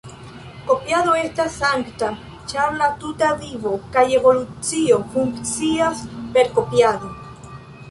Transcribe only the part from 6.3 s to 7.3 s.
per kopiado.